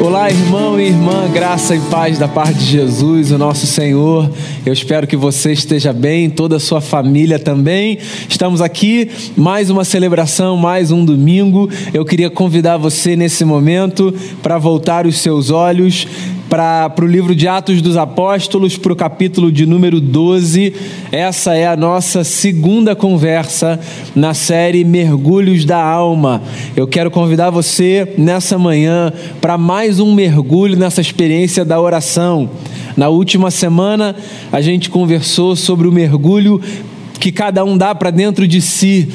[0.00, 4.30] Olá, irmão e irmã, graça e paz da parte de Jesus, o nosso Senhor.
[4.64, 7.98] Eu espero que você esteja bem, toda a sua família também.
[8.28, 11.68] Estamos aqui, mais uma celebração, mais um domingo.
[11.92, 16.06] Eu queria convidar você nesse momento para voltar os seus olhos
[16.48, 20.72] para o livro de Atos dos Apóstolos, para o capítulo de número 12.
[21.12, 23.78] Essa é a nossa segunda conversa
[24.16, 26.42] na série Mergulhos da Alma.
[26.74, 32.48] Eu quero convidar você nessa manhã para mais um mergulho nessa experiência da oração.
[32.96, 34.16] Na última semana,
[34.50, 36.60] a gente conversou sobre o mergulho
[37.18, 39.08] que cada um dá para dentro de si.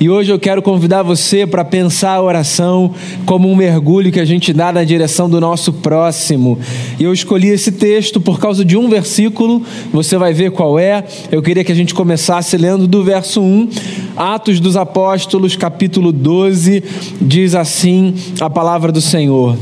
[0.00, 2.94] E hoje eu quero convidar você para pensar a oração
[3.26, 6.58] como um mergulho que a gente dá na direção do nosso próximo.
[6.98, 11.04] E eu escolhi esse texto por causa de um versículo, você vai ver qual é.
[11.30, 13.68] Eu queria que a gente começasse lendo do verso 1,
[14.16, 16.82] Atos dos Apóstolos, capítulo 12,
[17.20, 19.56] diz assim a palavra do Senhor.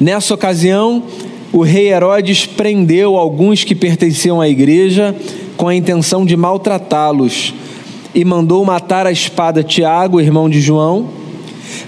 [0.00, 1.02] Nessa ocasião,
[1.52, 5.14] o rei Herodes prendeu alguns que pertenciam à igreja
[5.58, 7.52] com a intenção de maltratá-los
[8.14, 11.10] e mandou matar a espada Tiago, irmão de João.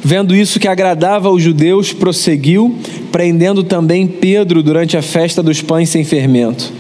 [0.03, 2.75] Vendo isso que agradava aos judeus, prosseguiu,
[3.13, 6.73] prendendo também Pedro durante a festa dos pães sem fermento.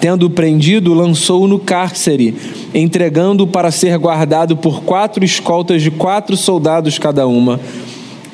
[0.00, 2.34] Tendo-o prendido, lançou-o no cárcere,
[2.72, 7.60] entregando-o para ser guardado por quatro escoltas de quatro soldados cada uma.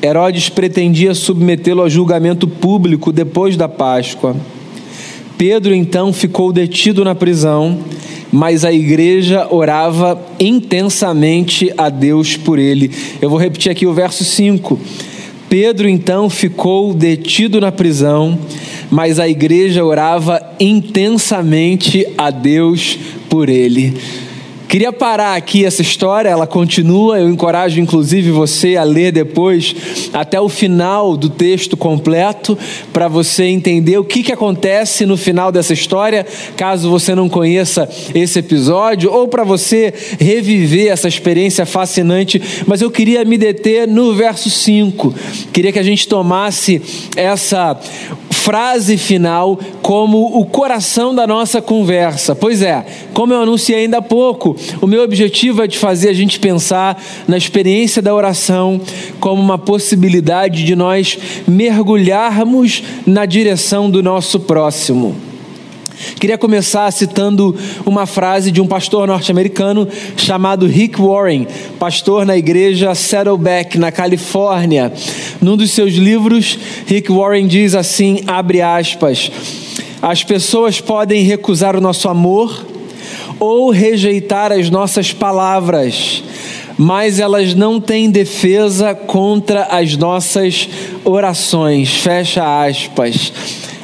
[0.03, 4.37] Herodes pretendia submetê-lo a julgamento público depois da Páscoa.
[5.39, 7.79] Pedro então ficou detido na prisão,
[8.33, 12.91] mas a igreja orava intensamente a Deus por ele.
[13.23, 14.77] Eu vou repetir aqui o verso 5.
[15.49, 18.37] Pedro então ficou detido na prisão,
[18.91, 22.99] mas a igreja orava intensamente a Deus
[23.31, 23.95] por ele.
[24.69, 27.19] Queria parar aqui essa história, ela continua.
[27.19, 29.75] Eu encorajo, inclusive, você a ler depois
[30.13, 32.57] até o final do texto completo,
[32.93, 37.89] para você entender o que, que acontece no final dessa história, caso você não conheça
[38.15, 42.41] esse episódio, ou para você reviver essa experiência fascinante.
[42.67, 45.15] Mas eu queria me deter no verso 5.
[45.51, 46.83] Queria que a gente tomasse
[47.17, 47.75] essa
[48.49, 52.35] frase final como o coração da nossa conversa.
[52.35, 52.83] Pois é,
[53.13, 56.99] como eu anunciei ainda há pouco, o meu objetivo é de fazer a gente pensar
[57.27, 58.81] na experiência da oração
[59.21, 65.28] como uma possibilidade de nós mergulharmos na direção do nosso próximo.
[66.21, 71.47] Queria começar citando uma frase de um pastor norte-americano chamado Rick Warren,
[71.79, 74.93] pastor na igreja Saddleback, na Califórnia.
[75.41, 79.31] Num dos seus livros, Rick Warren diz assim: abre aspas,
[80.01, 82.67] as pessoas podem recusar o nosso amor
[83.41, 86.23] ou rejeitar as nossas palavras,
[86.77, 90.69] mas elas não têm defesa contra as nossas
[91.05, 91.97] orações.
[91.97, 93.33] Fecha aspas.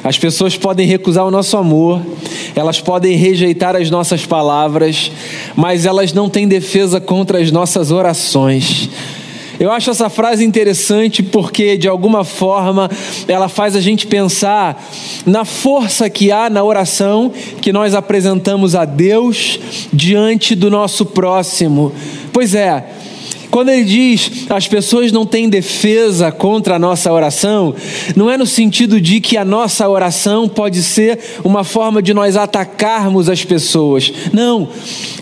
[0.05, 1.99] As pessoas podem recusar o nosso amor,
[2.55, 5.11] elas podem rejeitar as nossas palavras,
[5.55, 8.87] mas elas não têm defesa contra as nossas orações.
[9.59, 12.87] Eu acho essa frase interessante porque, de alguma forma,
[13.27, 14.79] ela faz a gente pensar
[15.25, 19.59] na força que há na oração que nós apresentamos a Deus
[19.91, 21.91] diante do nosso próximo.
[22.31, 22.85] Pois é,
[23.55, 27.73] quando ele diz as pessoas não têm defesa contra a nossa oração,
[28.13, 32.35] não é no sentido de que a nossa oração pode ser uma forma de nós
[32.35, 34.11] atacarmos as pessoas.
[34.33, 34.67] Não.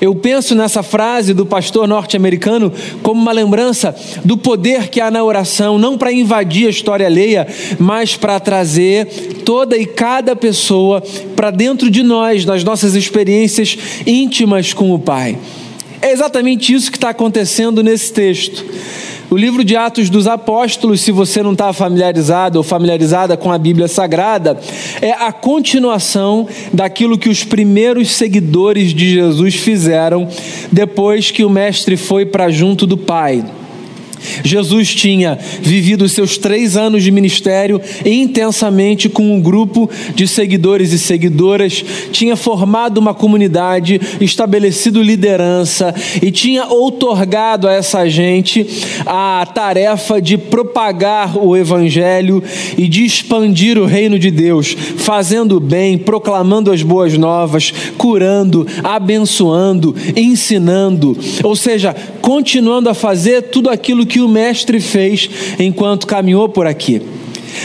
[0.01, 2.73] Eu penso nessa frase do pastor norte-americano
[3.03, 3.95] como uma lembrança
[4.25, 9.05] do poder que há na oração, não para invadir a história alheia, mas para trazer
[9.45, 11.03] toda e cada pessoa
[11.35, 13.77] para dentro de nós, nas nossas experiências
[14.07, 15.38] íntimas com o Pai.
[16.03, 18.66] É exatamente isso que está acontecendo nesse texto.
[19.30, 23.58] O livro de Atos dos Apóstolos, se você não está familiarizado ou familiarizada com a
[23.58, 24.59] Bíblia Sagrada,
[25.02, 30.28] é a continuação daquilo que os primeiros seguidores de Jesus fizeram
[30.69, 33.46] depois que o Mestre foi para junto do Pai.
[34.44, 40.92] Jesus tinha vivido os seus três anos de ministério intensamente com um grupo de seguidores
[40.92, 48.65] e seguidoras, tinha formado uma comunidade, estabelecido liderança e tinha outorgado a essa gente
[49.06, 52.44] a tarefa de propagar o evangelho
[52.77, 59.95] e de expandir o reino de Deus, fazendo bem, proclamando as boas novas, curando, abençoando,
[60.15, 65.27] ensinando, ou seja, continuando a fazer tudo aquilo que que o Mestre fez
[65.57, 67.01] enquanto caminhou por aqui.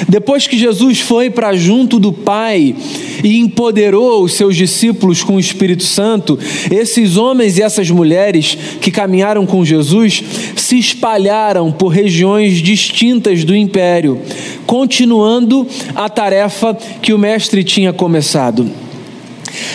[0.09, 2.75] Depois que Jesus foi para junto do Pai
[3.23, 6.39] e empoderou os seus discípulos com o Espírito Santo,
[6.71, 10.23] esses homens e essas mulheres que caminharam com Jesus
[10.57, 14.19] se espalharam por regiões distintas do império,
[14.67, 18.88] continuando a tarefa que o Mestre tinha começado.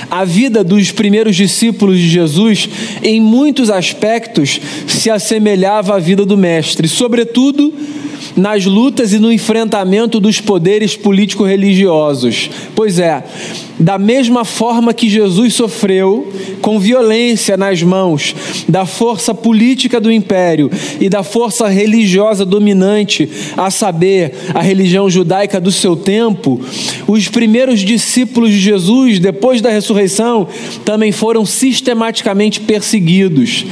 [0.09, 2.69] A vida dos primeiros discípulos de Jesus,
[3.01, 7.73] em muitos aspectos, se assemelhava à vida do Mestre, sobretudo
[8.35, 12.49] nas lutas e no enfrentamento dos poderes político-religiosos.
[12.75, 13.23] Pois é,
[13.83, 16.31] da mesma forma que Jesus sofreu
[16.61, 18.33] com violência nas mãos
[18.67, 20.71] da força política do império
[21.01, 26.61] e da força religiosa dominante, a saber, a religião judaica do seu tempo,
[27.05, 30.47] os primeiros discípulos de Jesus, depois da ressurreição,
[30.85, 33.65] também foram sistematicamente perseguidos.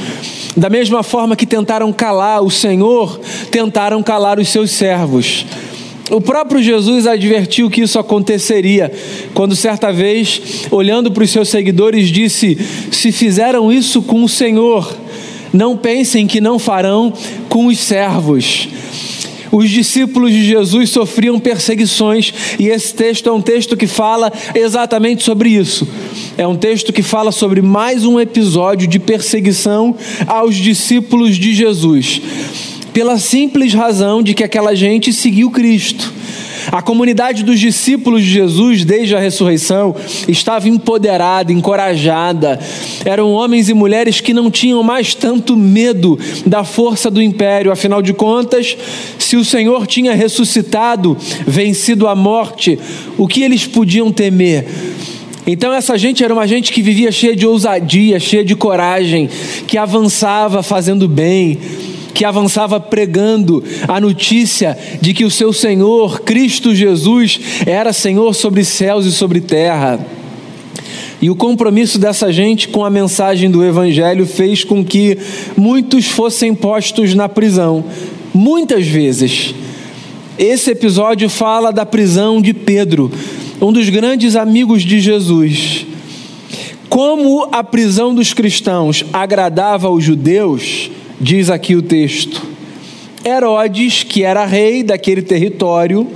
[0.54, 3.18] Da mesma forma que tentaram calar o Senhor,
[3.50, 5.46] tentaram calar os seus servos.
[6.12, 8.92] O próprio Jesus advertiu que isso aconteceria,
[9.32, 12.58] quando certa vez, olhando para os seus seguidores, disse:
[12.90, 14.94] Se fizeram isso com o Senhor,
[15.54, 17.14] não pensem que não farão
[17.48, 18.68] com os servos.
[19.50, 25.22] Os discípulos de Jesus sofriam perseguições, e esse texto é um texto que fala exatamente
[25.22, 25.88] sobre isso.
[26.36, 32.20] É um texto que fala sobre mais um episódio de perseguição aos discípulos de Jesus
[32.92, 36.12] pela simples razão de que aquela gente seguiu Cristo.
[36.70, 39.96] A comunidade dos discípulos de Jesus, desde a ressurreição,
[40.28, 42.60] estava empoderada, encorajada.
[43.04, 47.72] Eram homens e mulheres que não tinham mais tanto medo da força do império.
[47.72, 48.76] Afinal de contas,
[49.18, 51.16] se o Senhor tinha ressuscitado,
[51.46, 52.78] vencido a morte,
[53.18, 54.66] o que eles podiam temer?
[55.44, 59.28] Então, essa gente era uma gente que vivia cheia de ousadia, cheia de coragem,
[59.66, 61.58] que avançava fazendo bem
[62.14, 68.64] que avançava pregando a notícia de que o seu Senhor, Cristo Jesus, era Senhor sobre
[68.64, 69.98] céus e sobre terra.
[71.20, 75.16] E o compromisso dessa gente com a mensagem do Evangelho fez com que
[75.56, 77.84] muitos fossem postos na prisão,
[78.34, 79.54] muitas vezes.
[80.36, 83.12] Esse episódio fala da prisão de Pedro,
[83.60, 85.86] um dos grandes amigos de Jesus.
[86.88, 90.81] Como a prisão dos cristãos agradava aos judeus,
[91.22, 92.42] diz aqui o texto.
[93.24, 96.08] Herodes, que era rei daquele território,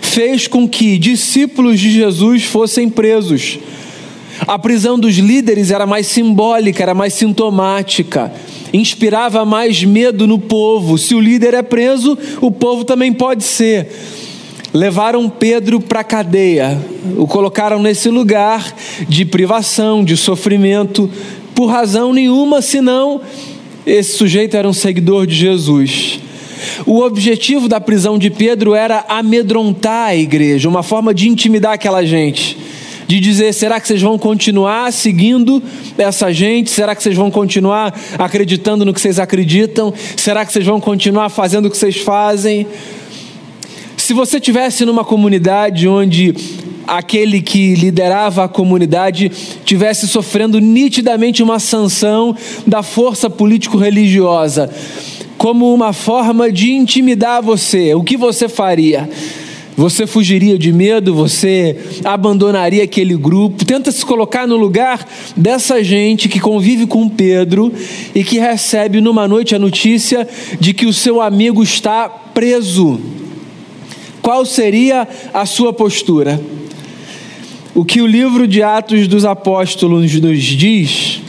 [0.00, 3.58] fez com que discípulos de Jesus fossem presos.
[4.46, 8.32] A prisão dos líderes era mais simbólica, era mais sintomática,
[8.72, 10.96] inspirava mais medo no povo.
[10.96, 13.88] Se o líder é preso, o povo também pode ser.
[14.72, 16.80] Levaram Pedro para a cadeia,
[17.18, 18.74] o colocaram nesse lugar
[19.06, 21.10] de privação, de sofrimento,
[21.54, 23.20] por razão nenhuma senão
[23.86, 26.20] esse sujeito era um seguidor de Jesus.
[26.86, 32.04] O objetivo da prisão de Pedro era amedrontar a igreja, uma forma de intimidar aquela
[32.04, 32.56] gente.
[33.08, 35.62] De dizer, será que vocês vão continuar seguindo
[35.98, 36.70] essa gente?
[36.70, 39.92] Será que vocês vão continuar acreditando no que vocês acreditam?
[40.16, 42.66] Será que vocês vão continuar fazendo o que vocês fazem?
[43.96, 46.34] Se você tivesse numa comunidade onde
[46.92, 49.30] aquele que liderava a comunidade
[49.64, 52.36] tivesse sofrendo nitidamente uma sanção
[52.66, 54.70] da força político-religiosa,
[55.38, 59.08] como uma forma de intimidar você, o que você faria?
[59.74, 63.64] Você fugiria de medo, você abandonaria aquele grupo.
[63.64, 67.72] Tenta se colocar no lugar dessa gente que convive com Pedro
[68.14, 70.28] e que recebe numa noite a notícia
[70.60, 73.00] de que o seu amigo está preso.
[74.20, 76.38] Qual seria a sua postura?
[77.74, 81.22] O que o livro de Atos dos Apóstolos nos diz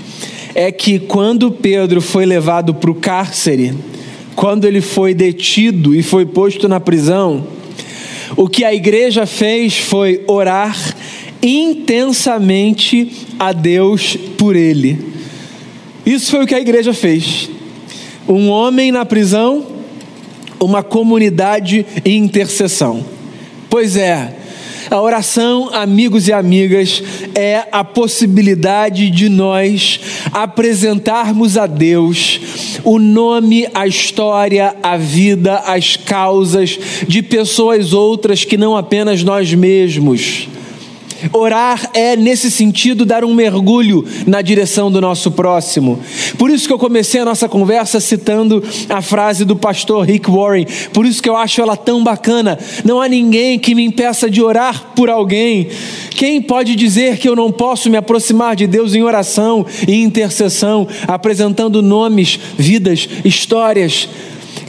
[0.53, 3.73] é que quando Pedro foi levado para o cárcere,
[4.35, 7.47] quando ele foi detido e foi posto na prisão,
[8.35, 10.77] o que a igreja fez foi orar
[11.41, 13.09] intensamente
[13.39, 14.99] a Deus por ele.
[16.05, 17.49] Isso foi o que a igreja fez.
[18.27, 19.65] Um homem na prisão,
[20.59, 23.05] uma comunidade em intercessão.
[23.69, 24.42] Pois é,
[24.95, 27.01] a oração, amigos e amigas,
[27.33, 29.99] é a possibilidade de nós
[30.31, 32.39] apresentarmos a Deus
[32.83, 39.53] o nome, a história, a vida, as causas de pessoas outras que não apenas nós
[39.53, 40.47] mesmos.
[41.31, 45.99] Orar é, nesse sentido, dar um mergulho na direção do nosso próximo.
[46.37, 50.65] Por isso que eu comecei a nossa conversa citando a frase do pastor Rick Warren.
[50.91, 52.57] Por isso que eu acho ela tão bacana.
[52.83, 55.69] Não há ninguém que me impeça de orar por alguém.
[56.11, 60.87] Quem pode dizer que eu não posso me aproximar de Deus em oração e intercessão,
[61.07, 64.07] apresentando nomes, vidas, histórias?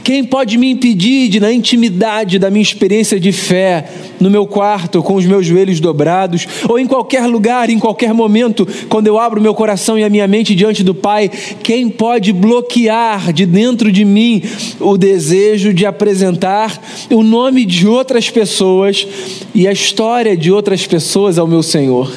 [0.05, 5.01] Quem pode me impedir de, na intimidade da minha experiência de fé, no meu quarto,
[5.01, 9.41] com os meus joelhos dobrados, ou em qualquer lugar, em qualquer momento, quando eu abro
[9.41, 11.31] meu coração e a minha mente diante do Pai,
[11.63, 14.43] quem pode bloquear de dentro de mim
[14.79, 19.07] o desejo de apresentar o nome de outras pessoas
[19.55, 22.13] e a história de outras pessoas ao meu Senhor?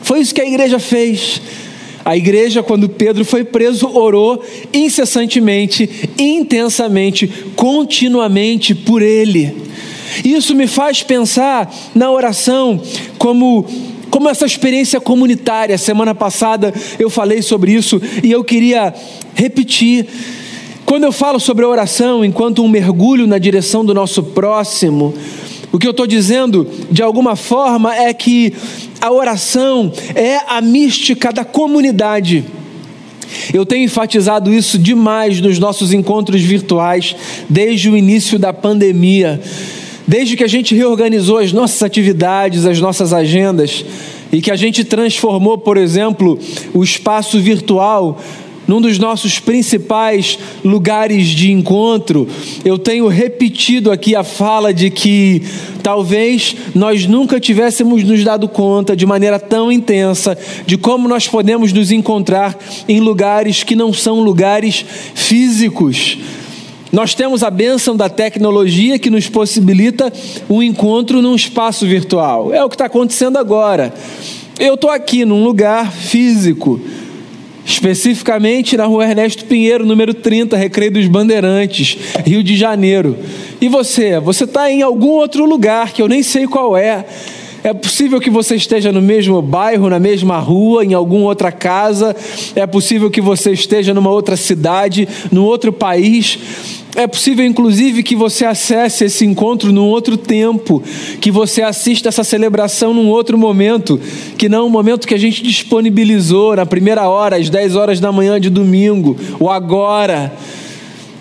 [0.00, 1.42] Foi isso que a igreja fez.
[2.04, 4.42] A igreja, quando Pedro foi preso, orou
[4.72, 5.88] incessantemente,
[6.18, 9.54] intensamente, continuamente por ele.
[10.24, 12.80] Isso me faz pensar na oração
[13.18, 13.66] como
[14.10, 15.78] como essa experiência comunitária.
[15.78, 18.92] Semana passada eu falei sobre isso e eu queria
[19.34, 20.06] repetir.
[20.84, 25.14] Quando eu falo sobre a oração enquanto um mergulho na direção do nosso próximo,
[25.72, 28.52] o que eu estou dizendo, de alguma forma, é que
[29.00, 32.44] a oração é a mística da comunidade.
[33.52, 37.14] Eu tenho enfatizado isso demais nos nossos encontros virtuais
[37.48, 39.40] desde o início da pandemia.
[40.06, 43.84] Desde que a gente reorganizou as nossas atividades, as nossas agendas,
[44.32, 46.38] e que a gente transformou, por exemplo,
[46.74, 48.20] o espaço virtual
[48.70, 52.28] num dos nossos principais lugares de encontro,
[52.64, 55.42] eu tenho repetido aqui a fala de que
[55.82, 61.72] talvez nós nunca tivéssemos nos dado conta de maneira tão intensa de como nós podemos
[61.72, 62.56] nos encontrar
[62.88, 64.84] em lugares que não são lugares
[65.16, 66.16] físicos.
[66.92, 70.12] Nós temos a bênção da tecnologia que nos possibilita
[70.48, 72.54] um encontro num espaço virtual.
[72.54, 73.92] É o que está acontecendo agora.
[74.60, 76.80] Eu estou aqui num lugar físico
[77.72, 81.96] especificamente na rua Ernesto Pinheiro, número 30, Recreio dos Bandeirantes,
[82.26, 83.16] Rio de Janeiro.
[83.60, 84.18] E você?
[84.18, 87.04] Você está em algum outro lugar que eu nem sei qual é.
[87.62, 92.16] É possível que você esteja no mesmo bairro, na mesma rua, em alguma outra casa.
[92.54, 96.38] É possível que você esteja numa outra cidade, num outro país.
[96.96, 100.82] É possível, inclusive, que você acesse esse encontro num outro tempo,
[101.20, 104.00] que você assista essa celebração num outro momento,
[104.36, 108.10] que não o momento que a gente disponibilizou na primeira hora, às 10 horas da
[108.10, 110.32] manhã de domingo, o agora.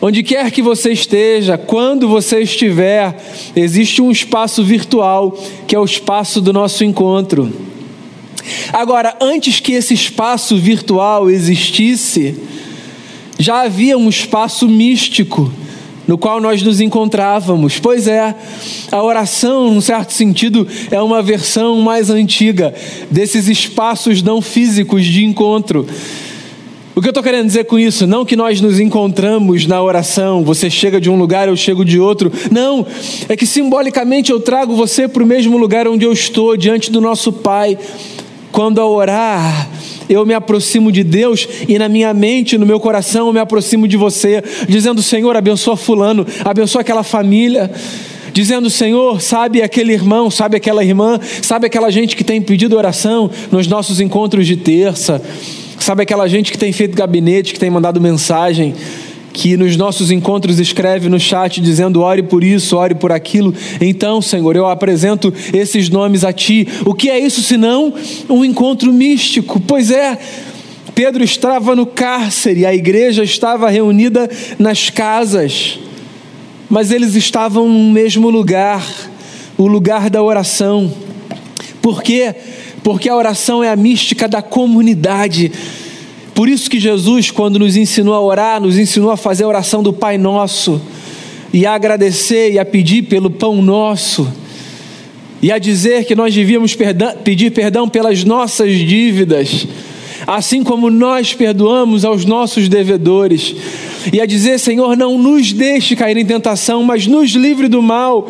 [0.02, 3.18] Onde quer que você esteja, quando você estiver,
[3.54, 5.38] existe um espaço virtual,
[5.68, 7.52] que é o espaço do nosso encontro.
[8.72, 12.36] Agora, antes que esse espaço virtual existisse,
[13.38, 15.52] já havia um espaço místico
[16.08, 17.78] no qual nós nos encontrávamos.
[17.78, 18.34] Pois é,
[18.92, 22.74] a oração, num certo sentido, é uma versão mais antiga
[23.12, 25.86] desses espaços não físicos de encontro.
[27.00, 28.06] O que eu estou querendo dizer com isso?
[28.06, 31.98] Não que nós nos encontramos na oração, você chega de um lugar, eu chego de
[31.98, 32.30] outro.
[32.52, 32.86] Não,
[33.30, 37.00] é que simbolicamente eu trago você para o mesmo lugar onde eu estou, diante do
[37.00, 37.78] nosso Pai.
[38.52, 39.70] Quando ao orar,
[40.10, 43.88] eu me aproximo de Deus e na minha mente, no meu coração, eu me aproximo
[43.88, 47.72] de você, dizendo: Senhor, abençoa Fulano, abençoa aquela família.
[48.34, 53.32] Dizendo, Senhor, sabe aquele irmão, sabe aquela irmã, sabe aquela gente que tem pedido oração
[53.52, 55.22] nos nossos encontros de terça,
[55.90, 58.76] sabe aquela gente que tem feito gabinete, que tem mandado mensagem
[59.34, 63.56] que nos nossos encontros escreve no chat dizendo ore por isso, ore por aquilo.
[63.82, 66.68] Então, Senhor, eu apresento esses nomes a Ti.
[66.86, 67.92] O que é isso senão
[68.30, 69.60] um encontro místico?
[69.60, 70.16] Pois é,
[70.94, 74.30] Pedro estava no cárcere, a igreja estava reunida
[74.60, 75.80] nas casas,
[76.70, 78.86] mas eles estavam no mesmo lugar,
[79.58, 80.94] o lugar da oração.
[81.82, 82.36] Por quê?
[82.84, 85.52] Porque a oração é a mística da comunidade.
[86.34, 89.84] Por isso que Jesus, quando nos ensinou a orar, nos ensinou a fazer a oração
[89.84, 90.82] do Pai Nosso,
[91.52, 94.32] e a agradecer e a pedir pelo pão nosso,
[95.42, 99.68] e a dizer que nós devíamos perdão, pedir perdão pelas nossas dívidas,
[100.28, 103.56] assim como nós perdoamos aos nossos devedores
[104.12, 108.30] e a dizer: Senhor, não nos deixe cair em tentação, mas nos livre do mal.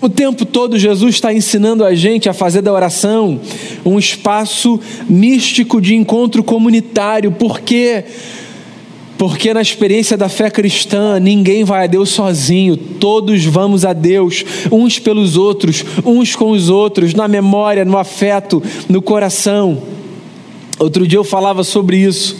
[0.00, 3.40] O tempo todo, Jesus está ensinando a gente a fazer da oração
[3.84, 7.32] um espaço místico de encontro comunitário.
[7.32, 8.04] Por quê?
[9.18, 14.44] Porque na experiência da fé cristã, ninguém vai a Deus sozinho, todos vamos a Deus,
[14.70, 19.82] uns pelos outros, uns com os outros, na memória, no afeto, no coração.
[20.78, 22.36] Outro dia eu falava sobre isso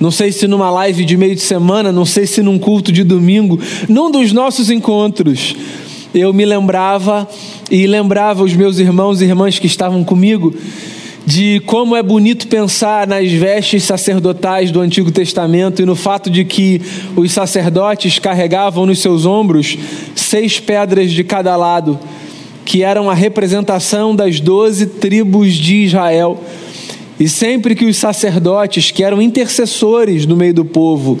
[0.00, 3.04] não sei se numa live de meio de semana, não sei se num culto de
[3.04, 5.54] domingo, num dos nossos encontros,
[6.14, 7.28] eu me lembrava
[7.70, 10.54] e lembrava os meus irmãos e irmãs que estavam comigo
[11.26, 16.44] de como é bonito pensar nas vestes sacerdotais do Antigo Testamento e no fato de
[16.44, 16.80] que
[17.14, 19.76] os sacerdotes carregavam nos seus ombros
[20.16, 21.98] seis pedras de cada lado,
[22.64, 26.42] que eram a representação das doze tribos de Israel.
[27.20, 31.18] E sempre que os sacerdotes, que eram intercessores no meio do povo,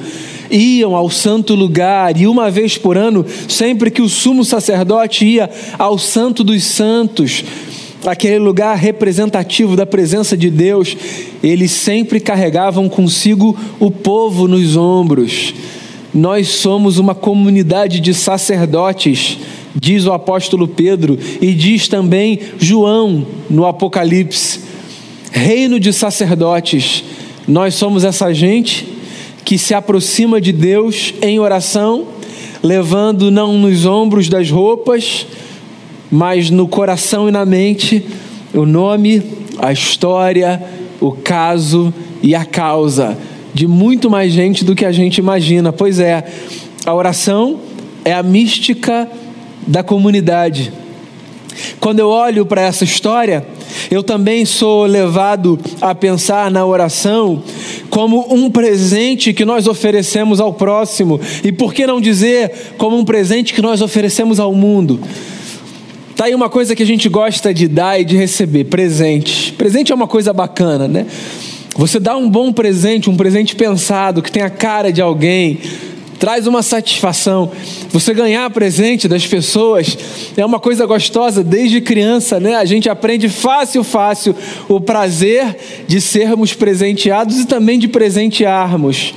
[0.50, 5.50] iam ao santo lugar e uma vez por ano, sempre que o sumo sacerdote ia
[5.78, 7.44] ao Santo dos Santos,
[8.06, 10.96] aquele lugar representativo da presença de Deus,
[11.42, 15.52] eles sempre carregavam consigo o povo nos ombros.
[16.14, 19.38] Nós somos uma comunidade de sacerdotes,
[19.76, 24.69] diz o apóstolo Pedro, e diz também João no Apocalipse.
[25.30, 27.04] Reino de sacerdotes,
[27.46, 28.86] nós somos essa gente
[29.44, 32.08] que se aproxima de Deus em oração,
[32.62, 35.26] levando não nos ombros das roupas,
[36.10, 38.04] mas no coração e na mente
[38.52, 39.22] o nome,
[39.58, 40.62] a história,
[41.00, 43.16] o caso e a causa
[43.52, 45.72] de muito mais gente do que a gente imagina.
[45.72, 46.24] Pois é,
[46.84, 47.60] a oração
[48.04, 49.08] é a mística
[49.66, 50.72] da comunidade.
[51.78, 53.46] Quando eu olho para essa história,
[53.90, 57.42] eu também sou levado a pensar na oração
[57.90, 63.04] como um presente que nós oferecemos ao próximo, e por que não dizer como um
[63.04, 65.00] presente que nós oferecemos ao mundo?
[66.14, 69.52] Tá aí uma coisa que a gente gosta de dar e de receber, presente.
[69.54, 71.06] Presente é uma coisa bacana, né?
[71.76, 75.58] Você dá um bom presente, um presente pensado, que tem a cara de alguém,
[76.20, 77.50] traz uma satisfação.
[77.88, 79.96] Você ganhar presente das pessoas
[80.36, 82.56] é uma coisa gostosa desde criança, né?
[82.56, 84.36] A gente aprende fácil, fácil
[84.68, 85.56] o prazer
[85.88, 89.14] de sermos presenteados e também de presentearmos.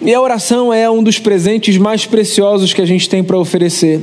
[0.00, 4.00] E a oração é um dos presentes mais preciosos que a gente tem para oferecer.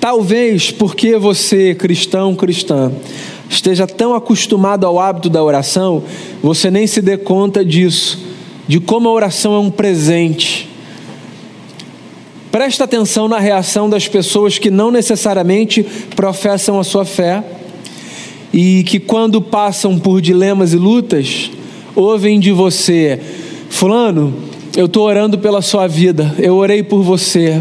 [0.00, 2.92] Talvez porque você, cristão, cristã,
[3.48, 6.02] esteja tão acostumado ao hábito da oração,
[6.42, 8.18] você nem se dê conta disso,
[8.66, 10.67] de como a oração é um presente.
[12.50, 15.84] Presta atenção na reação das pessoas que não necessariamente
[16.16, 17.44] professam a sua fé
[18.52, 21.50] e que, quando passam por dilemas e lutas,
[21.94, 23.20] ouvem de você:
[23.68, 24.34] Fulano,
[24.76, 27.60] eu estou orando pela sua vida, eu orei por você.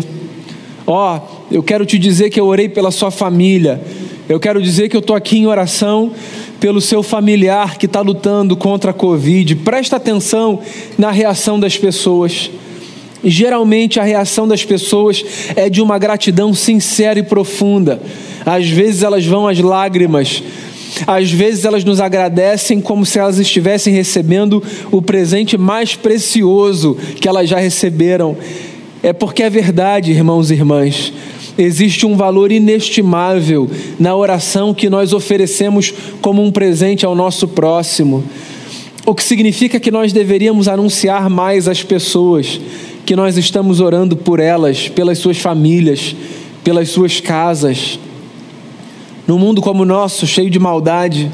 [0.86, 3.82] Ó, oh, eu quero te dizer que eu orei pela sua família.
[4.30, 6.12] Eu quero dizer que eu estou aqui em oração
[6.60, 9.56] pelo seu familiar que está lutando contra a Covid.
[9.58, 10.60] Presta atenção
[10.98, 12.50] na reação das pessoas.
[13.30, 18.02] Geralmente a reação das pessoas é de uma gratidão sincera e profunda.
[18.46, 20.42] Às vezes elas vão às lágrimas.
[21.06, 27.28] Às vezes elas nos agradecem como se elas estivessem recebendo o presente mais precioso que
[27.28, 28.38] elas já receberam.
[29.04, 31.12] É porque é verdade, irmãos e irmãs.
[31.58, 38.24] Existe um valor inestimável na oração que nós oferecemos como um presente ao nosso próximo.
[39.06, 42.60] O que significa que nós deveríamos anunciar mais às pessoas
[43.08, 46.14] que nós estamos orando por elas, pelas suas famílias,
[46.62, 47.98] pelas suas casas.
[49.26, 51.32] Num mundo como o nosso, cheio de maldade,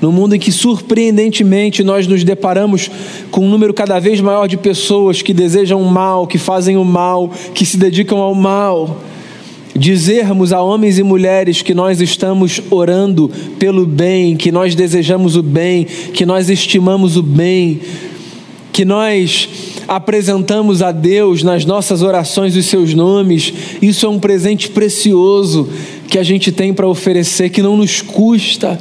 [0.00, 2.90] num mundo em que surpreendentemente nós nos deparamos
[3.30, 6.84] com um número cada vez maior de pessoas que desejam o mal, que fazem o
[6.84, 8.98] mal, que se dedicam ao mal
[9.78, 15.42] dizermos a homens e mulheres que nós estamos orando pelo bem, que nós desejamos o
[15.42, 17.82] bem, que nós estimamos o bem,
[18.72, 24.68] que nós apresentamos a Deus nas nossas orações os seus nomes, isso é um presente
[24.68, 25.68] precioso
[26.08, 28.78] que a gente tem para oferecer, que não nos custa,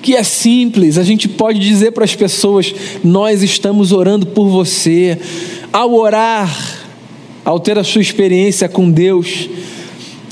[0.00, 2.72] que é simples, a gente pode dizer para as pessoas:
[3.02, 5.18] nós estamos orando por você.
[5.72, 6.50] Ao orar,
[7.44, 9.50] ao ter a sua experiência com Deus,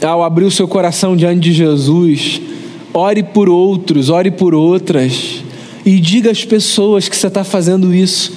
[0.03, 2.41] ao abrir o seu coração diante de Jesus,
[2.95, 5.43] ore por outros, ore por outras,
[5.85, 8.33] e diga às pessoas que você está fazendo isso.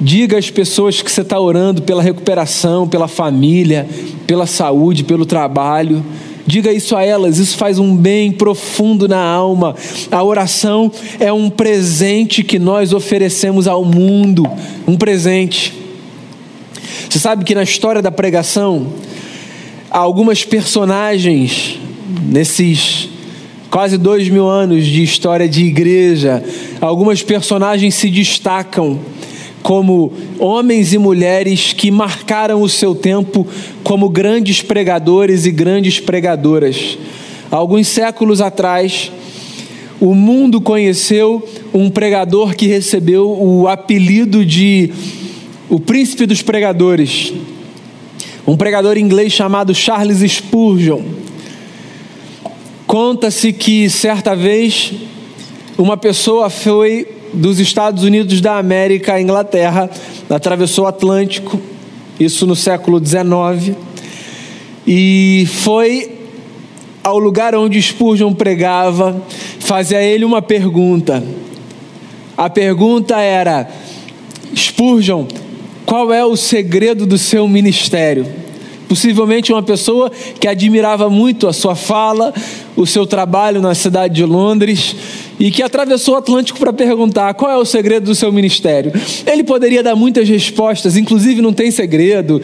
[0.00, 3.86] Diga às pessoas que você está orando pela recuperação, pela família,
[4.26, 6.02] pela saúde, pelo trabalho.
[6.46, 9.76] Diga isso a elas, isso faz um bem profundo na alma.
[10.10, 14.44] A oração é um presente que nós oferecemos ao mundo
[14.86, 15.74] um presente.
[17.08, 18.86] Você sabe que na história da pregação,
[19.90, 21.78] algumas personagens
[22.26, 23.10] nesses
[23.70, 26.42] quase dois mil anos de história de igreja,
[26.80, 28.98] algumas personagens se destacam
[29.70, 33.46] como homens e mulheres que marcaram o seu tempo
[33.84, 36.98] como grandes pregadores e grandes pregadoras.
[37.52, 39.12] Alguns séculos atrás,
[40.00, 44.92] o mundo conheceu um pregador que recebeu o apelido de
[45.68, 47.32] o príncipe dos pregadores,
[48.44, 51.02] um pregador inglês chamado Charles Spurgeon.
[52.88, 54.92] Conta-se que certa vez
[55.78, 59.90] uma pessoa foi dos Estados Unidos da América à Inglaterra,
[60.28, 61.60] atravessou o Atlântico,
[62.18, 63.76] isso no século XIX,
[64.86, 66.18] e foi
[67.02, 69.22] ao lugar onde Spurgeon pregava,
[69.58, 71.22] fazia a ele uma pergunta.
[72.36, 73.68] A pergunta era:
[74.54, 75.26] Spurgeon,
[75.86, 78.26] qual é o segredo do seu ministério.
[78.90, 82.34] Possivelmente uma pessoa que admirava muito a sua fala,
[82.74, 84.96] o seu trabalho na cidade de Londres
[85.38, 88.92] e que atravessou o Atlântico para perguntar qual é o segredo do seu ministério.
[89.24, 92.42] Ele poderia dar muitas respostas, inclusive não tem segredo.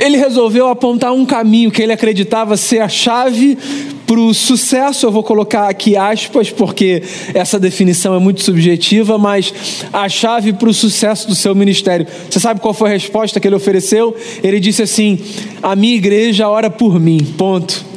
[0.00, 3.58] Ele resolveu apontar um caminho que ele acreditava ser a chave
[4.06, 5.04] para o sucesso.
[5.04, 7.02] Eu vou colocar aqui aspas, porque
[7.34, 9.52] essa definição é muito subjetiva, mas
[9.92, 12.06] a chave para o sucesso do seu ministério.
[12.30, 14.16] Você sabe qual foi a resposta que ele ofereceu?
[14.42, 15.18] Ele disse assim:
[15.62, 17.18] A minha igreja ora por mim.
[17.36, 17.89] Ponto.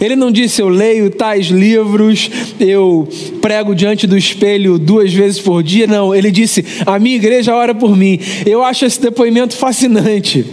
[0.00, 3.08] Ele não disse eu leio tais livros, eu
[3.40, 5.86] prego diante do espelho duas vezes por dia.
[5.86, 8.18] Não, ele disse a minha igreja ora por mim.
[8.46, 10.44] Eu acho esse depoimento fascinante.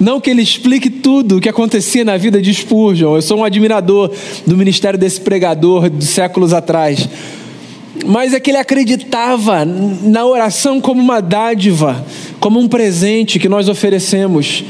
[0.00, 3.16] Não que ele explique tudo o que acontecia na vida de Spurgeon.
[3.16, 4.10] Eu sou um admirador
[4.46, 7.08] do ministério desse pregador de séculos atrás.
[8.06, 12.04] Mas é que ele acreditava na oração como uma dádiva,
[12.40, 14.64] como um presente que nós oferecemos.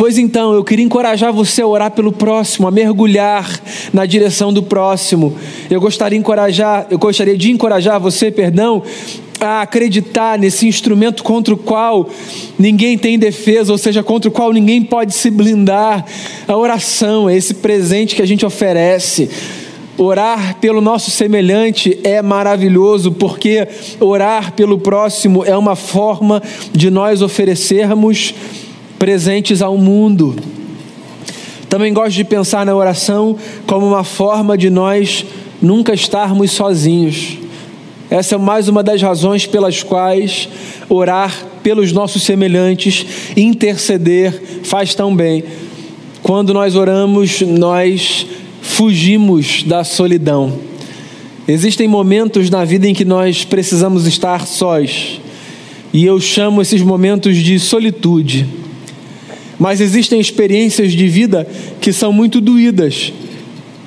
[0.00, 3.60] Pois então, eu queria encorajar você a orar pelo próximo, a mergulhar
[3.92, 5.36] na direção do próximo.
[5.68, 8.82] Eu gostaria de encorajar, eu gostaria de encorajar você, perdão,
[9.38, 12.08] a acreditar nesse instrumento contra o qual
[12.58, 16.02] ninguém tem defesa, ou seja, contra o qual ninguém pode se blindar.
[16.48, 19.28] A oração é esse presente que a gente oferece.
[19.98, 23.68] Orar pelo nosso semelhante é maravilhoso, porque
[24.00, 28.34] orar pelo próximo é uma forma de nós oferecermos
[29.00, 30.36] presentes ao mundo.
[31.70, 33.34] Também gosto de pensar na oração
[33.66, 35.24] como uma forma de nós
[35.62, 37.38] nunca estarmos sozinhos.
[38.10, 40.50] Essa é mais uma das razões pelas quais
[40.86, 45.44] orar pelos nossos semelhantes, interceder, faz tão bem.
[46.22, 48.26] Quando nós oramos, nós
[48.60, 50.58] fugimos da solidão.
[51.48, 55.22] Existem momentos na vida em que nós precisamos estar sós,
[55.90, 58.60] e eu chamo esses momentos de solitude.
[59.60, 61.46] Mas existem experiências de vida
[61.82, 63.12] que são muito doídas,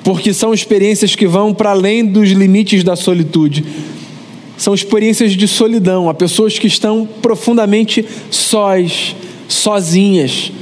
[0.04, 3.64] porque são experiências que vão para além dos limites da solitude.
[4.56, 9.16] São experiências de solidão, há pessoas que estão profundamente sós,
[9.48, 10.52] sozinhas.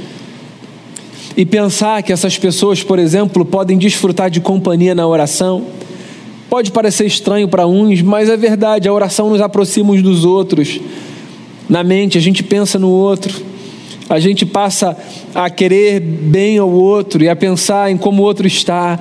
[1.37, 5.67] E pensar que essas pessoas, por exemplo, podem desfrutar de companhia na oração,
[6.49, 10.79] pode parecer estranho para uns, mas é verdade, a oração nos aproxima uns dos outros.
[11.69, 13.52] Na mente, a gente pensa no outro
[14.13, 14.95] a gente passa
[15.33, 18.99] a querer bem ao outro e a pensar em como o outro está.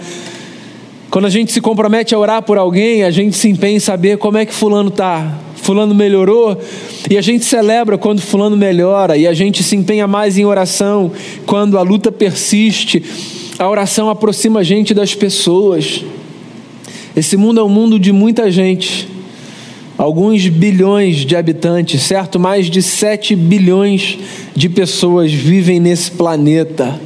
[1.11, 4.17] Quando a gente se compromete a orar por alguém, a gente se empenha em saber
[4.17, 5.39] como é que fulano está.
[5.57, 6.59] Fulano melhorou
[7.11, 11.13] e a gente celebra quando fulano melhora e a gente se empenha mais em oração
[11.45, 13.05] quando a luta persiste.
[13.59, 16.03] A oração aproxima a gente das pessoas.
[17.15, 19.13] Esse mundo é um mundo de muita gente
[20.03, 22.39] alguns bilhões de habitantes, certo?
[22.39, 24.19] Mais de 7 bilhões
[24.55, 27.01] de pessoas vivem nesse planeta.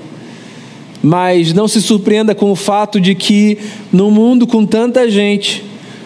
[1.02, 3.58] Mas não se surpreenda com o fato de que,
[3.92, 5.64] no mundo com tanta gente,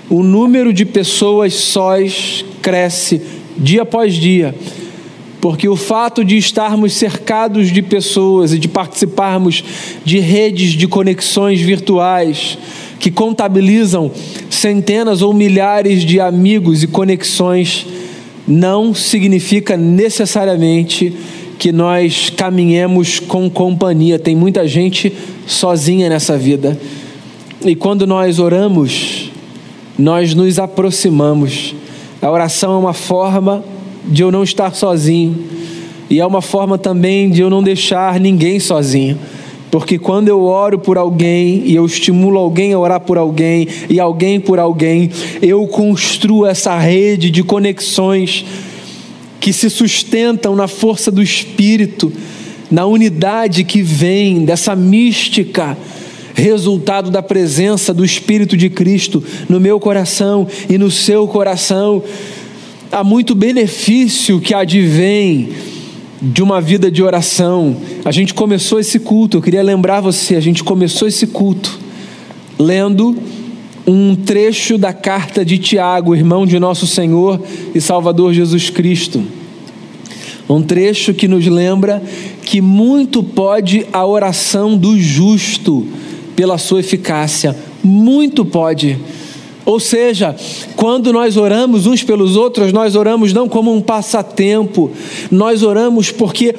[0.09, 3.23] o número de pessoas sós cresce
[3.57, 4.55] dia após dia.
[5.41, 9.65] Porque o fato de estarmos cercados de pessoas e de participarmos
[10.05, 12.59] de redes de conexões virtuais,
[12.99, 14.11] que contabilizam
[14.51, 17.87] centenas ou milhares de amigos e conexões,
[18.51, 21.15] não significa necessariamente
[21.57, 24.19] que nós caminhemos com companhia.
[24.19, 25.13] Tem muita gente
[25.47, 26.79] sozinha nessa vida.
[27.65, 29.31] E quando nós oramos,
[29.97, 31.75] nós nos aproximamos.
[32.21, 33.63] A oração é uma forma
[34.05, 35.39] de eu não estar sozinho,
[36.09, 39.17] e é uma forma também de eu não deixar ninguém sozinho.
[39.71, 44.01] Porque quando eu oro por alguém e eu estimulo alguém a orar por alguém e
[44.01, 48.45] alguém por alguém, eu construo essa rede de conexões
[49.39, 52.13] que se sustentam na força do Espírito,
[52.71, 55.79] na unidade que vem dessa mística,
[56.35, 62.03] resultado da presença do Espírito de Cristo no meu coração e no seu coração.
[62.91, 65.51] Há muito benefício que advém
[66.21, 67.77] de uma vida de oração.
[68.05, 71.79] A gente começou esse culto, eu queria lembrar você, a gente começou esse culto
[72.59, 73.17] lendo
[73.87, 77.41] um trecho da carta de Tiago, irmão de nosso Senhor
[77.75, 79.23] e Salvador Jesus Cristo.
[80.49, 82.03] Um trecho que nos lembra
[82.45, 85.87] que muito pode a oração do justo
[86.37, 88.99] pela sua eficácia, muito pode.
[89.71, 90.35] Ou seja,
[90.75, 94.91] quando nós oramos uns pelos outros, nós oramos não como um passatempo,
[95.31, 96.55] nós oramos porque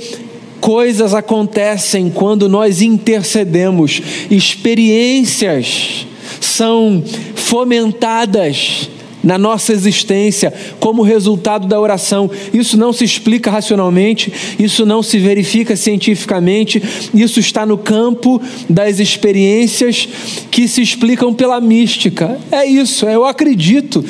[0.62, 6.08] coisas acontecem quando nós intercedemos, experiências
[6.40, 7.04] são
[7.36, 8.90] fomentadas
[9.24, 12.30] na nossa existência como resultado da oração.
[12.54, 16.82] Isso não se explica racionalmente, isso não se verifica cientificamente,
[17.14, 20.08] isso está no campo das experiências
[20.50, 22.40] que se explicam pela mística.
[22.52, 24.04] É isso, é, eu acredito.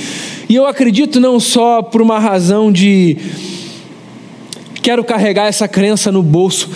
[0.50, 3.17] E eu acredito não só por uma razão de
[4.82, 6.70] quero carregar essa crença no bolso.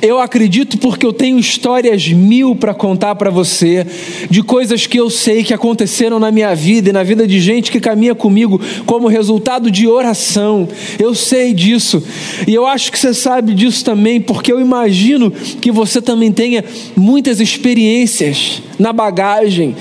[0.00, 3.84] Eu acredito porque eu tenho histórias mil para contar para você,
[4.30, 7.72] de coisas que eu sei que aconteceram na minha vida e na vida de gente
[7.72, 10.68] que caminha comigo como resultado de oração.
[11.00, 12.00] Eu sei disso.
[12.46, 16.64] E eu acho que você sabe disso também, porque eu imagino que você também tenha
[16.96, 19.74] muitas experiências na bagagem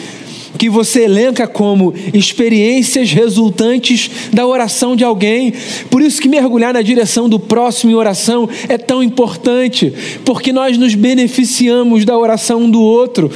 [0.58, 5.54] que você elenca como experiências resultantes da oração de alguém.
[5.90, 9.94] Por isso que mergulhar na direção do próximo em oração é tão importante,
[10.26, 13.32] porque nós nos beneficiamos da oração do outro.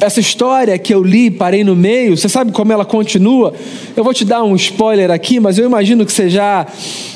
[0.00, 3.52] Essa história que eu li, parei no meio, você sabe como ela continua?
[3.94, 6.66] Eu vou te dar um spoiler aqui, mas eu imagino que você já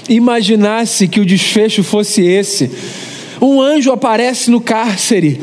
[0.08, 2.70] imaginasse que o desfecho fosse esse.
[3.40, 5.40] Um anjo aparece no cárcere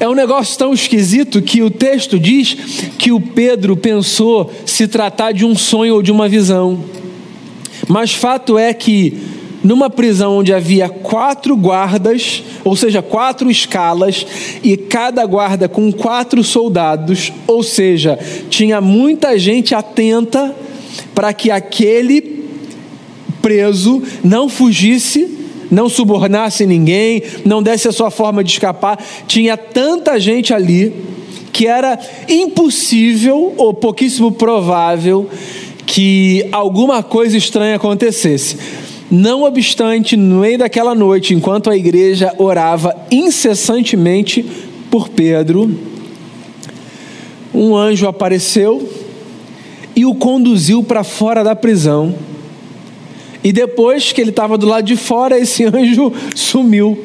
[0.00, 2.56] é um negócio tão esquisito que o texto diz
[2.98, 6.84] que o Pedro pensou se tratar de um sonho ou de uma visão.
[7.88, 9.18] Mas fato é que
[9.62, 14.24] numa prisão onde havia quatro guardas, ou seja, quatro escalas,
[14.62, 20.54] e cada guarda com quatro soldados, ou seja, tinha muita gente atenta
[21.14, 22.44] para que aquele
[23.42, 25.37] preso não fugisse
[25.70, 28.98] não subornasse ninguém, não desse a sua forma de escapar.
[29.26, 30.92] Tinha tanta gente ali
[31.52, 35.28] que era impossível ou pouquíssimo provável
[35.86, 38.56] que alguma coisa estranha acontecesse.
[39.10, 44.44] Não obstante, no meio daquela noite, enquanto a igreja orava incessantemente
[44.90, 45.74] por Pedro,
[47.54, 48.86] um anjo apareceu
[49.96, 52.14] e o conduziu para fora da prisão
[53.42, 57.04] e depois que ele estava do lado de fora, esse anjo sumiu,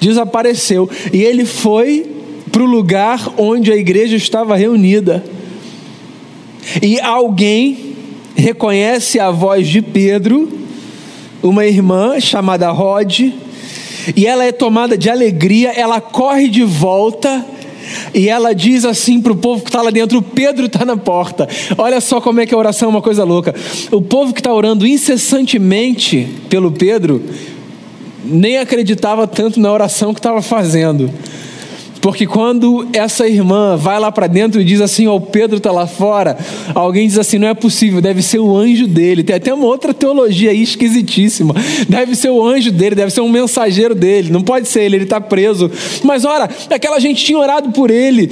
[0.00, 0.88] desapareceu.
[1.12, 2.06] E ele foi
[2.50, 5.24] para o lugar onde a igreja estava reunida.
[6.82, 7.94] E alguém
[8.34, 10.50] reconhece a voz de Pedro,
[11.42, 13.32] uma irmã chamada Rod,
[14.14, 17.44] e ela é tomada de alegria, ela corre de volta
[18.14, 20.96] e ela diz assim para o povo que está lá dentro: o Pedro está na
[20.96, 21.48] porta.
[21.76, 23.54] Olha só como é que a oração é uma coisa louca.
[23.90, 27.22] O povo que está orando incessantemente pelo Pedro
[28.24, 31.10] nem acreditava tanto na oração que estava fazendo.
[32.06, 35.72] Porque quando essa irmã vai lá para dentro e diz assim, ó, oh, Pedro está
[35.72, 36.38] lá fora,
[36.72, 39.24] alguém diz assim, não é possível, deve ser o anjo dele.
[39.24, 41.52] Tem até uma outra teologia aí esquisitíssima.
[41.88, 44.30] Deve ser o anjo dele, deve ser um mensageiro dele.
[44.30, 45.68] Não pode ser ele, ele está preso.
[46.04, 48.30] Mas ora, aquela gente tinha orado por ele.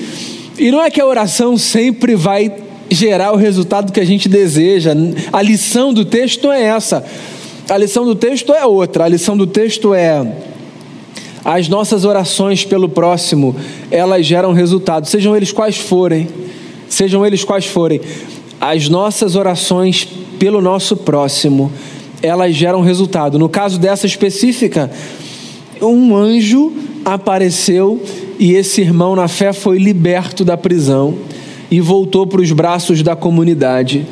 [0.57, 2.53] E não é que a oração sempre vai
[2.89, 4.93] gerar o resultado que a gente deseja.
[5.33, 7.05] A lição do texto é essa.
[7.69, 9.03] A lição do texto é outra.
[9.03, 10.25] A lição do texto é
[11.45, 13.55] as nossas orações pelo próximo,
[13.91, 16.27] elas geram resultado, sejam eles quais forem,
[16.89, 18.01] sejam eles quais forem.
[18.61, 21.71] As nossas orações pelo nosso próximo,
[22.23, 23.39] elas geram resultado.
[23.39, 24.91] No caso dessa específica,
[25.83, 26.73] um anjo
[27.05, 28.03] apareceu
[28.39, 31.15] e esse irmão na fé foi liberto da prisão
[31.71, 34.07] e voltou para os braços da comunidade.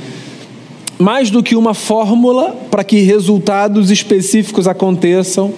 [0.99, 5.53] Mais do que uma fórmula para que resultados específicos aconteçam,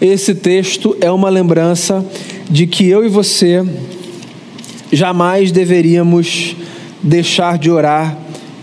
[0.00, 2.04] esse texto é uma lembrança
[2.48, 3.62] de que eu e você
[4.90, 6.56] jamais deveríamos
[7.02, 8.18] deixar de orar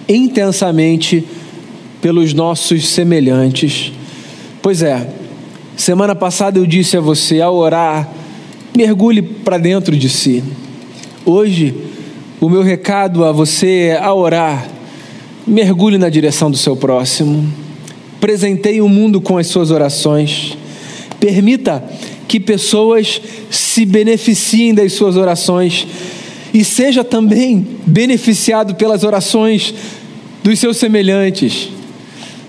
[0.09, 1.23] intensamente
[2.01, 3.91] pelos nossos semelhantes.
[4.61, 5.07] Pois é,
[5.75, 8.09] semana passada eu disse a você: ao orar,
[8.75, 10.43] mergulhe para dentro de si.
[11.23, 11.75] Hoje,
[12.41, 14.67] o meu recado a você é: ao orar,
[15.45, 17.47] mergulhe na direção do seu próximo.
[18.19, 20.56] Presenteie o mundo com as suas orações.
[21.19, 21.83] Permita
[22.27, 25.87] que pessoas se beneficiem das suas orações
[26.53, 29.73] e seja também beneficiado pelas orações
[30.43, 31.69] dos seus semelhantes.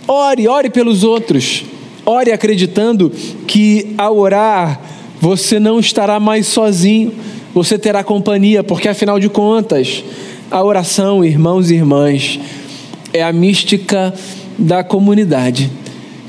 [0.07, 1.65] Ore, ore pelos outros.
[2.05, 3.13] Ore acreditando
[3.47, 4.81] que ao orar
[5.21, 7.13] você não estará mais sozinho,
[7.53, 10.05] você terá companhia, porque afinal de contas,
[10.51, 12.39] a oração, irmãos e irmãs,
[13.13, 14.15] é a mística
[14.59, 15.71] da comunidade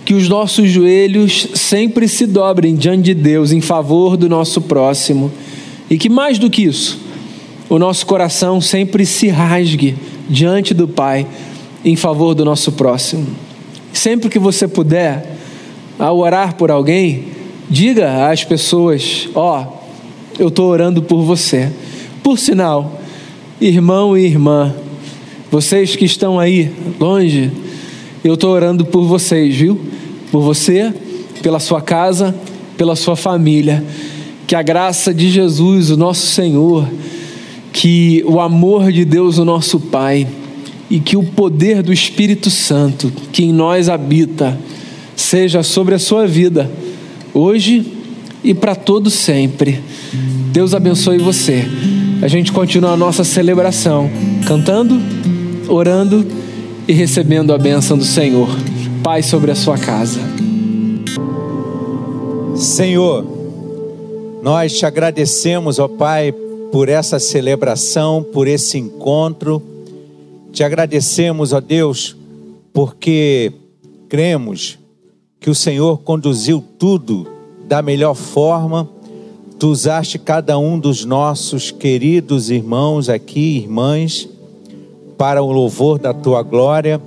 [0.09, 5.31] que os nossos joelhos sempre se dobrem diante de Deus em favor do nosso próximo
[5.87, 6.99] e que mais do que isso,
[7.69, 9.95] o nosso coração sempre se rasgue
[10.27, 11.27] diante do Pai
[11.85, 13.27] em favor do nosso próximo.
[13.93, 15.37] Sempre que você puder,
[15.99, 17.25] ao orar por alguém,
[17.69, 21.71] diga às pessoas: Ó, oh, eu estou orando por você.
[22.23, 22.99] Por sinal,
[23.61, 24.73] irmão e irmã,
[25.51, 27.51] Vocês que estão aí longe,
[28.23, 29.98] eu estou orando por vocês, viu?
[30.31, 30.93] Por você,
[31.41, 32.35] pela sua casa,
[32.77, 33.83] pela sua família.
[34.47, 36.87] Que a graça de Jesus, o nosso Senhor,
[37.71, 40.27] que o amor de Deus, o nosso Pai,
[40.89, 44.57] e que o poder do Espírito Santo que em nós habita
[45.15, 46.71] seja sobre a sua vida,
[47.33, 47.85] hoje
[48.43, 49.79] e para todo sempre.
[50.51, 51.63] Deus abençoe você.
[52.21, 54.09] A gente continua a nossa celebração,
[54.47, 54.99] cantando,
[55.67, 56.25] orando
[56.87, 58.49] e recebendo a bênção do Senhor.
[59.03, 60.19] Pai sobre a sua casa.
[62.55, 63.25] Senhor,
[64.43, 66.33] nós te agradecemos, ó Pai,
[66.71, 69.61] por essa celebração, por esse encontro.
[70.51, 72.15] Te agradecemos, ó Deus,
[72.73, 73.53] porque
[74.09, 74.77] cremos
[75.39, 77.25] que o Senhor conduziu tudo
[77.67, 78.89] da melhor forma.
[79.57, 84.27] Tu usaste cada um dos nossos queridos irmãos aqui, irmãs,
[85.17, 87.01] para o louvor da tua glória.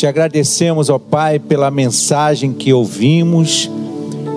[0.00, 3.70] Te agradecemos, ó Pai, pela mensagem que ouvimos,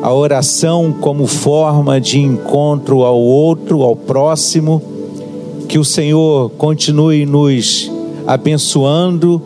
[0.01, 4.81] a oração como forma de encontro ao outro, ao próximo.
[5.69, 7.89] Que o Senhor continue nos
[8.27, 9.41] abençoando,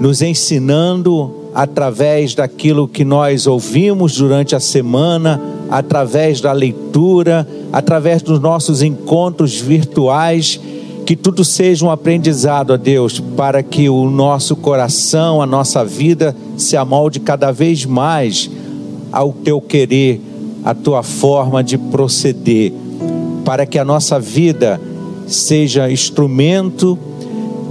[0.00, 5.38] nos ensinando através daquilo que nós ouvimos durante a semana,
[5.68, 10.58] através da leitura, através dos nossos encontros virtuais,
[11.04, 16.34] que tudo seja um aprendizado a Deus, para que o nosso coração, a nossa vida
[16.56, 18.50] se amolde cada vez mais
[19.10, 20.20] ao teu querer,
[20.64, 22.72] à tua forma de proceder,
[23.44, 24.80] para que a nossa vida
[25.26, 26.98] seja instrumento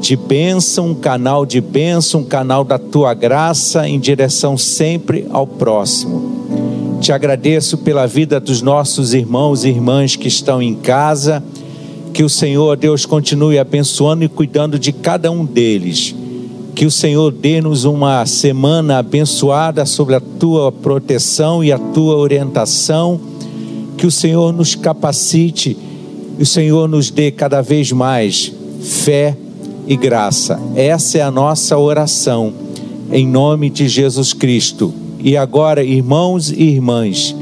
[0.02, 5.46] de bênção, um canal de bênção, um canal da tua graça em direção sempre ao
[5.46, 7.00] próximo.
[7.00, 11.44] Te agradeço pela vida dos nossos irmãos e irmãs que estão em casa.
[12.14, 16.14] Que o Senhor, Deus, continue abençoando e cuidando de cada um deles.
[16.76, 23.20] Que o Senhor dê-nos uma semana abençoada sobre a tua proteção e a tua orientação.
[23.98, 25.78] Que o Senhor nos capacite
[26.38, 29.38] e o Senhor nos dê cada vez mais fé
[29.88, 30.60] e graça.
[30.76, 32.54] Essa é a nossa oração,
[33.12, 34.94] em nome de Jesus Cristo.
[35.20, 37.36] E agora, irmãos e irmãs,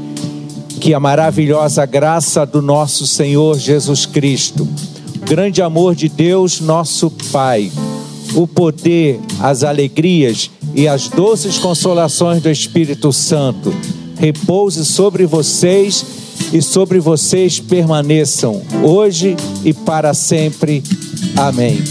[0.80, 4.66] que a maravilhosa graça do nosso Senhor Jesus Cristo,
[5.26, 7.70] grande amor de Deus, nosso Pai,
[8.34, 13.74] o poder, as alegrias e as doces consolações do Espírito Santo
[14.18, 16.04] repouse sobre vocês
[16.50, 20.82] e sobre vocês permaneçam hoje e para sempre.
[21.36, 21.84] Amém.